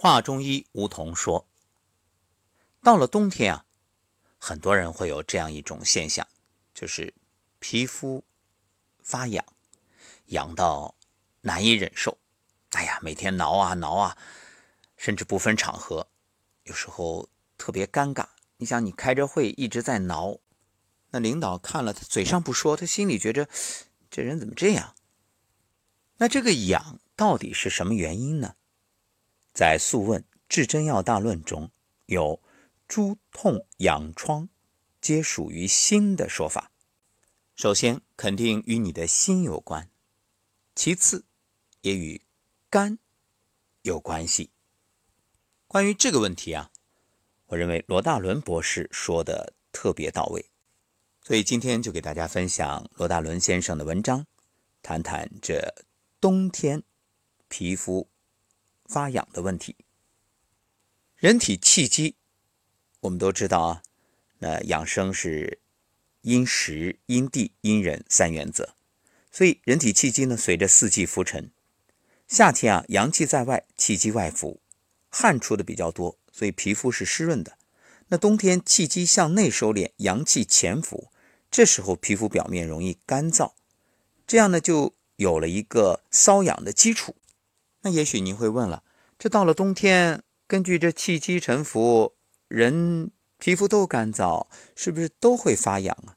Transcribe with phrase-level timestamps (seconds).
[0.00, 1.48] 华中医吴桐说
[2.84, 3.64] ：“到了冬天啊，
[4.38, 6.24] 很多人会有这样一种现象，
[6.72, 7.12] 就是
[7.58, 8.22] 皮肤
[9.02, 9.44] 发痒，
[10.26, 10.94] 痒到
[11.40, 12.16] 难以忍受。
[12.70, 14.16] 哎呀，每天挠啊挠啊，
[14.96, 16.06] 甚至不分场合，
[16.62, 18.24] 有时候特别尴尬。
[18.58, 20.38] 你想，你开着会一直在挠，
[21.10, 23.48] 那领导看了，他嘴上不说，他心里觉着
[24.08, 24.94] 这人怎么这样？
[26.18, 28.54] 那这个痒到底是什么原因呢？”
[29.58, 31.68] 在《素问·至真要大论》中
[32.06, 32.40] 有
[32.86, 34.48] “诸痛痒疮，
[35.00, 36.70] 皆属于心”的说法。
[37.56, 39.88] 首先，肯定与你的心有关；
[40.76, 41.24] 其次，
[41.80, 42.22] 也与
[42.70, 43.00] 肝
[43.82, 44.52] 有关系。
[45.66, 46.70] 关于这个问题啊，
[47.46, 50.48] 我认为罗大伦博士说的特别到位，
[51.24, 54.24] 所以今天就给大家分享罗大伦先生的文章，
[54.82, 55.74] 谈谈这
[56.20, 56.84] 冬天
[57.48, 58.08] 皮肤。
[58.88, 59.76] 发痒的问题，
[61.16, 62.16] 人体气机，
[63.00, 63.82] 我们都知道啊。
[64.38, 65.60] 那养生是
[66.22, 68.74] 因时、因地、因人三原则，
[69.30, 71.50] 所以人体气机呢，随着四季浮沉。
[72.26, 74.60] 夏天啊，阳气在外，气机外浮，
[75.10, 77.58] 汗出的比较多，所以皮肤是湿润的。
[78.08, 81.12] 那冬天气机向内收敛，阳气潜伏，
[81.50, 83.52] 这时候皮肤表面容易干燥，
[84.26, 87.14] 这样呢，就有了一个瘙痒的基础。
[87.92, 88.82] 也许您会问了，
[89.18, 92.14] 这到了冬天，根据这气机沉浮，
[92.48, 96.16] 人皮肤都干燥，是不是都会发痒啊？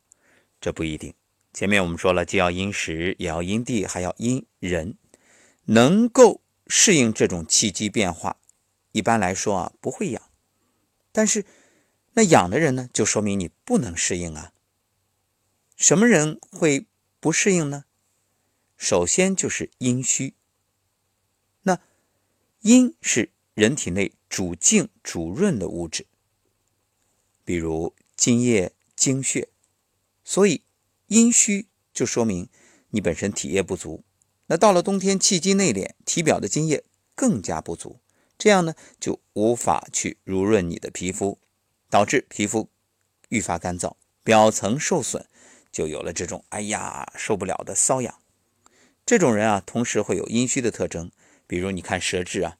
[0.59, 1.13] 这不一定。
[1.53, 4.97] 前面我们说了，既要因时，也要因地，还要因人，
[5.65, 8.37] 能够适应这种气机变化，
[8.91, 10.21] 一般来说啊不会痒。
[11.11, 11.45] 但是
[12.13, 14.53] 那痒的人呢，就说明你不能适应啊。
[15.75, 16.87] 什么人会
[17.19, 17.85] 不适应呢？
[18.77, 20.35] 首先就是阴虚。
[22.61, 26.05] 阴是人体内主静主润的物质，
[27.43, 29.49] 比如津液、精血，
[30.23, 30.61] 所以
[31.07, 32.47] 阴虚就说明
[32.91, 34.03] 你本身体液不足。
[34.45, 36.83] 那到了冬天，气机内敛，体表的津液
[37.15, 37.99] 更加不足，
[38.37, 41.39] 这样呢就无法去濡润你的皮肤，
[41.89, 42.69] 导致皮肤
[43.29, 45.25] 愈发干燥，表层受损，
[45.71, 48.19] 就有了这种哎呀受不了的瘙痒。
[49.03, 51.11] 这种人啊，同时会有阴虚的特征。
[51.47, 52.57] 比如你看舌质啊，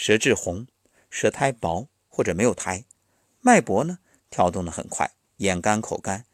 [0.00, 0.68] 舌质红，
[1.10, 2.84] 舌苔薄或者没有苔，
[3.40, 3.98] 脉搏呢
[4.30, 6.24] 跳动的很快，眼干口干，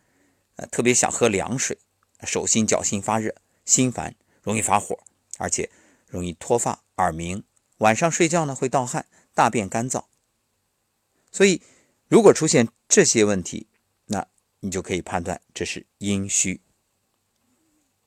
[0.57, 1.79] 呃特别想喝凉水，
[2.25, 5.03] 手心脚心发热，心烦，容易发火，
[5.39, 5.71] 而且
[6.07, 7.43] 容易脱发、耳鸣，
[7.79, 10.05] 晚上睡觉呢会盗汗，大便干燥。
[11.33, 11.63] 所以
[12.07, 13.69] 如果出现这些问题，
[14.05, 14.29] 那
[14.61, 16.61] 你就可以判断这是阴虚。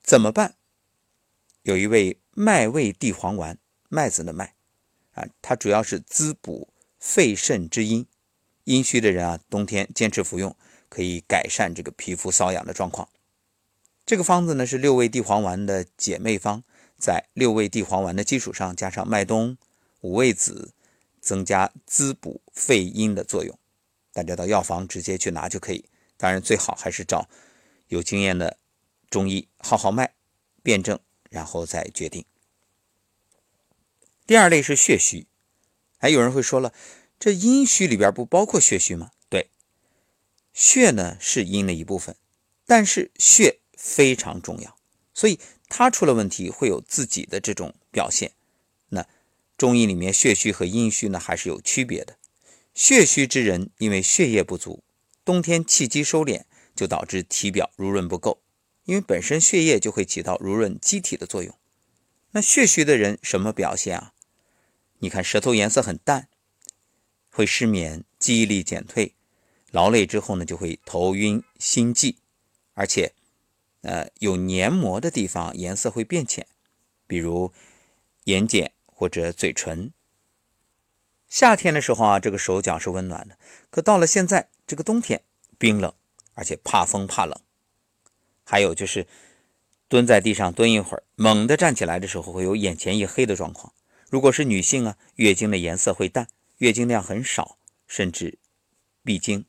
[0.04, 0.54] 怎么办？
[1.64, 3.58] 有一味麦味地黄丸，
[3.90, 4.54] 麦子的麦，
[5.18, 6.70] 啊，它主要是滋补
[7.00, 8.06] 肺肾之阴。
[8.64, 10.56] 阴虚的人啊，冬天坚持服用，
[10.90, 13.10] 可以改善这个皮肤瘙痒的状况。
[14.06, 16.64] 这个方子呢是六味地黄丸的姐妹方，
[16.98, 19.58] 在六味地黄丸的基础上加上麦冬、
[20.02, 20.74] 五味子，
[21.20, 23.58] 增加滋补肺阴的作用。
[24.14, 25.86] 大家到药房直接去拿就可以。
[26.16, 27.28] 当然，最好还是找
[27.88, 28.58] 有经验的
[29.10, 30.14] 中医号号脉，
[30.62, 31.00] 辩证。
[31.30, 32.24] 然后再决定。
[34.28, 35.26] 第二类是血虚，
[35.98, 36.74] 还有人会说了，
[37.18, 39.12] 这阴虚里边不包括血虚吗？
[39.30, 39.50] 对，
[40.54, 42.18] 血呢是阴的一部分，
[42.66, 44.78] 但是血非常重要，
[45.14, 45.40] 所以
[45.70, 48.34] 它出了问题会有自己的这种表现。
[48.90, 49.08] 那
[49.58, 52.18] 中医里面血虚和阴虚呢还是有区别的。
[52.74, 54.84] 血虚之人因为血液不足，
[55.24, 56.44] 冬天气机收敛，
[56.76, 58.42] 就导致体表濡润不够。
[58.84, 61.58] 因为本身血液就会起到濡润机体的作用，
[62.32, 64.14] 那血虚的人什么表现啊？
[65.00, 66.28] 你看舌头颜色很淡，
[67.30, 69.14] 会失眠，记忆力减退，
[69.72, 72.18] 劳累之后呢就会头晕心悸，
[72.74, 73.14] 而且，
[73.82, 76.48] 呃，有黏膜的地方颜色会变浅，
[77.06, 77.54] 比如
[78.24, 79.92] 眼睑或者嘴唇。
[81.28, 83.38] 夏天的时候啊，这个手脚是温暖的，
[83.70, 85.24] 可到了现在这个冬天，
[85.60, 85.94] 冰冷，
[86.34, 87.40] 而且怕风怕冷。
[88.44, 89.06] 还有就是
[89.88, 93.74] 蹲在地上蹲一会儿，猛地站起来的时候会有眼前一黑的状况。
[94.10, 97.58] 如果是女性啊，月经的颜色会淡，月经量很少，
[97.88, 98.40] 甚至
[99.04, 99.46] 闭经。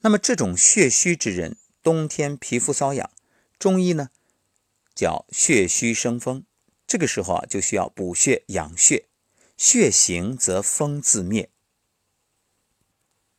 [0.00, 3.10] 那么这种血虚之人，冬天皮肤瘙痒，
[3.58, 4.10] 中医呢
[4.94, 6.44] 叫血虚生风。
[6.86, 9.08] 这个时候啊，就需要补血养血，
[9.56, 11.50] 血行则风自灭。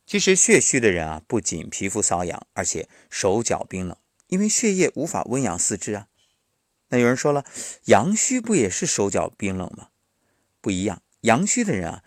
[0.04, 3.96] 其实血虚的人啊，不仅皮肤瘙痒，而且手脚冰冷，
[4.28, 6.08] 因为血液无法温养四肢啊。
[6.88, 7.44] 那有人说了，
[7.86, 9.88] 阳虚不也是手脚冰冷吗？
[10.60, 12.04] 不一样，阳虚的人啊，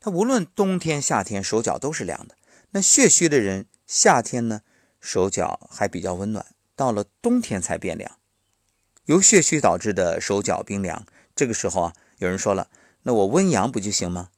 [0.00, 2.36] 他无论冬天夏天手脚都是凉的。
[2.70, 4.62] 那血虚的人夏天呢
[5.00, 8.18] 手脚还比较温暖，到了冬天才变凉。
[9.06, 12.70] 由血虚导致的手脚冰凉，这个时候啊，有人说了，
[13.02, 14.30] 那我温阳不就行吗？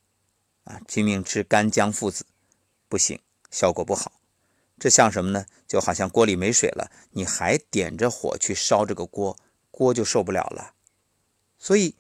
[0.65, 2.25] 啊，拼命吃干姜附子，
[2.89, 4.13] 不行，效果不好。
[4.79, 5.47] 这像什么呢？
[5.69, 9.37] 就好像锅里没水了，你还点着火去烧这个锅，
[9.75, 10.75] 锅就受不了了。
[11.59, 11.95] 所以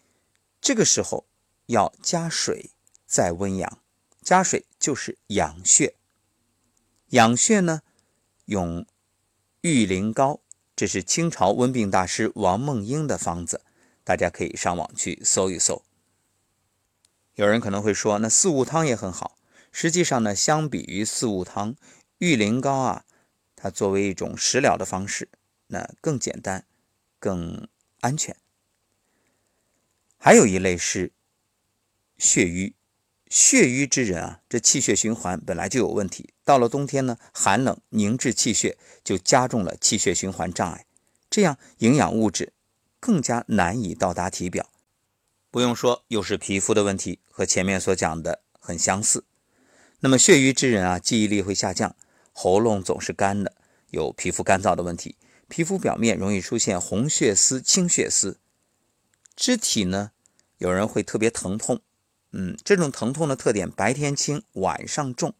[0.60, 1.26] 这个时候
[1.66, 2.70] 要加水
[3.06, 3.78] 再温阳，
[4.22, 5.94] 加水就是养血。
[7.08, 7.82] 养血呢，
[8.46, 8.86] 用
[9.60, 10.40] 玉灵膏，
[10.74, 13.62] 这是清朝温病大师王梦英的方子，
[14.02, 15.82] 大家可以上网去搜一搜。
[17.34, 19.36] 有人可能会说，那四物汤也很好。
[19.72, 21.74] 实际上呢，相比于四物汤，
[22.18, 23.04] 玉灵膏啊，
[23.56, 25.28] 它作为一种食疗的方式，
[25.66, 26.64] 那更简单，
[27.24, 27.66] 更
[28.00, 28.36] 安全。
[30.18, 31.10] 还有一类是
[32.18, 32.74] 血瘀，
[33.30, 40.84] 血瘀之人啊，这气血循环本来就有问题，到了冬天呢，寒冷凝滞气血，就加重了气血循环障碍，
[41.30, 42.52] 这样营养物质
[43.00, 44.68] 更加难以到达体表。
[45.50, 49.24] 不用说，又是皮肤的问题，和前面所讲的很相似。
[50.00, 51.96] 那么血瘀之人啊，记忆力会下降。
[52.32, 53.54] 喉咙总是干的，
[53.90, 55.16] 有皮肤干燥的问题，
[55.48, 58.38] 皮肤表面容易出现红血丝、青血丝，
[59.36, 60.12] 肢体呢，
[60.58, 61.80] 有人会特别疼痛，
[62.32, 65.34] 嗯，这种疼痛的特点，白天轻，晚上重，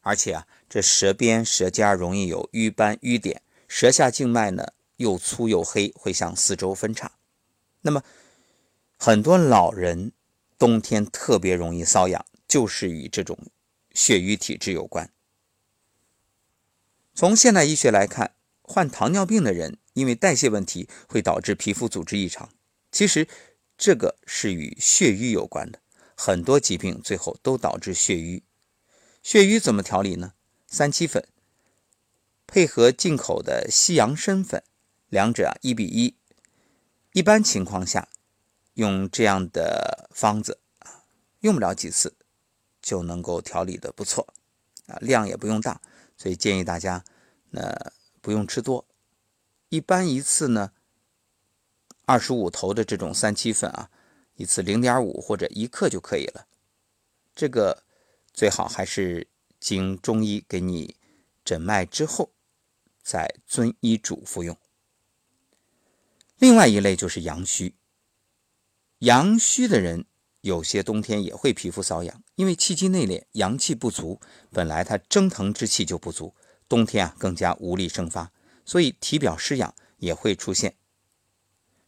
[0.00, 7.12] 而且啊，这舌边、舌尖容易有瘀斑、瘀点，舌下静脉呢又粗又黑，会向四周分叉。
[7.82, 8.02] 那么
[8.96, 10.12] 很多老人
[10.58, 13.38] 冬天特别容易瘙痒，就是与这种
[13.92, 15.10] 血瘀体质有关。
[17.14, 18.35] 从现代医学来看，
[18.68, 22.50] 患糖尿病的人因为代谢问题会导致皮肤组织异常，
[22.90, 23.28] 其实
[23.78, 25.78] 这个是与血瘀有关的。
[26.16, 28.42] 很多疾病最后都导致血瘀。
[29.22, 30.32] 血瘀怎么调理呢？
[30.66, 31.28] 三七粉
[32.46, 34.62] 配合进口的西洋参粉，
[35.08, 36.16] 两者啊一比一。
[37.12, 38.08] 一般情况下，
[38.74, 41.04] 用这样的方子啊，
[41.40, 42.14] 用不了几次
[42.82, 44.34] 就能够调理的不错
[44.86, 45.80] 啊，量也不用大。
[46.16, 47.04] 所以建议大家，
[47.50, 47.92] 那
[48.26, 48.84] 不用吃多，
[49.68, 50.72] 一般一次呢，
[52.06, 53.88] 二十五头的这种三七粉啊，
[54.34, 56.48] 一次零点五或者一克就可以了。
[57.36, 57.84] 这个
[58.32, 59.28] 最好还是
[59.60, 60.96] 经中医给你
[61.44, 62.32] 诊脉之后，
[63.00, 64.58] 再遵医嘱服用。
[66.38, 67.76] 另外一类就是阳虚，
[68.98, 70.04] 阳虚的人。
[70.40, 74.20] 有些冬天也会皮肤瘙痒，因为气机内敛，阳气不足，
[74.50, 76.34] 本来它蒸腾之气就不足，
[76.68, 78.32] 冬天啊更加无力生发，
[78.64, 80.76] 所以体表湿痒也会出现。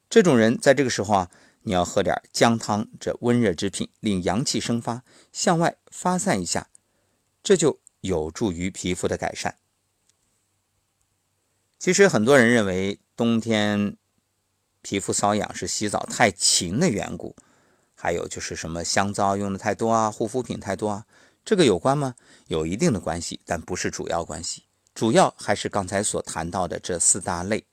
[0.08, 1.30] 这种人在这个时候啊，
[1.62, 5.02] 你要喝点姜汤这温热之品，令阳气生发，
[5.32, 6.68] 向外发散一下，
[7.42, 9.56] 这就有助于皮肤的改善。
[11.78, 13.96] 其实很多人认为冬天
[14.82, 17.36] 皮肤瘙痒是洗澡太勤的缘故。
[18.00, 21.04] 还有就是什么香皂用的太多啊，护肤品太多啊，
[21.44, 22.14] 这个有关吗？
[22.46, 24.62] 有一定的关系，但不是主要关系，
[24.98, 27.64] 主要还是刚才所谈到的这四大类。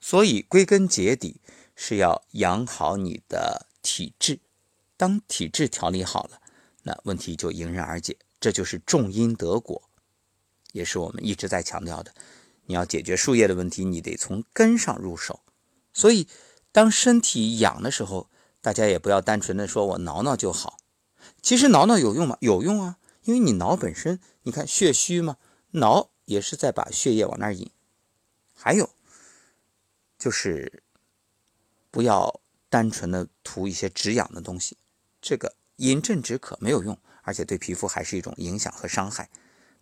[0.00, 1.42] 所以归根结底
[1.76, 4.40] 是要养好你的体质，
[4.96, 6.40] 当体质调理好了，
[6.84, 8.16] 那问题就迎刃而解。
[8.40, 9.82] 这就是种因得果，
[10.72, 12.14] 也是我们一直在强调的。
[12.64, 15.40] 你要解决树叶的问题，你得从根上入手。
[15.92, 16.26] 所以
[16.72, 18.30] 当身体痒的时候，
[18.62, 20.78] 大家也不要单纯的说我挠挠就好，
[21.42, 22.38] 其实挠挠有用吗？
[22.40, 25.36] 有用啊，因为你挠本身，你看血虚嘛，
[25.72, 27.70] 挠也是在把血液往那儿引。
[28.54, 28.88] 还有
[30.16, 30.82] 就是
[31.90, 34.78] 不要单纯的涂一些止痒的东西，
[35.20, 39.28] 这个饮鸩止渴没有用，而且对皮肤还是一种影响和伤害。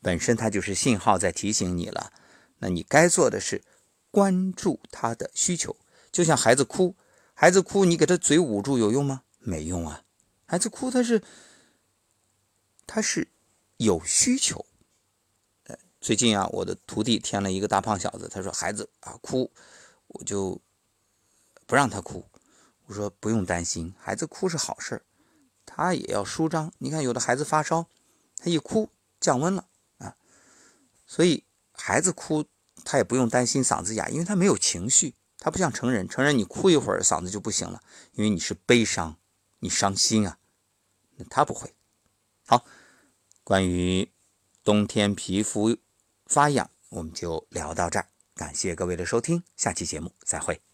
[0.01, 2.13] 本身它就是信号在提醒你了，
[2.59, 3.63] 那你该做的是
[4.11, 5.77] 关注他的需求，
[6.11, 6.97] 就像孩子哭。
[7.35, 9.23] 孩子哭，你给他嘴捂住有用吗？
[9.39, 10.05] 没用啊！
[10.47, 11.23] 孩子哭，他是
[12.87, 13.29] 他是
[13.77, 14.67] 有需求。
[16.01, 19.53] 最近啊，我的徒弟添了一个大胖小子，他说孩子啊哭，
[20.07, 20.59] 我就
[21.67, 22.25] 不让他哭。
[22.87, 25.03] 我说不用担心，孩子哭是好事
[25.67, 26.73] 他也要舒张。
[26.79, 27.87] 你看有的孩子发烧，
[28.39, 28.89] 他一哭
[29.21, 29.67] 降温了
[29.99, 30.17] 啊，
[31.07, 32.47] 所以孩子哭
[32.83, 35.15] 他也不用担心嗓子哑，因为他没有情绪。
[35.39, 39.17] 他不像成人，成人你哭一会儿嗓子就不行了，因为你是悲伤，
[39.61, 40.39] 你伤心啊。
[41.17, 41.75] 那他不会。
[42.47, 42.65] 好，
[43.45, 44.11] 关于
[44.65, 45.77] 冬天皮肤
[46.31, 48.07] 发痒，我们就聊到这儿。
[48.37, 50.70] 感谢各位的收听，下期节目再会。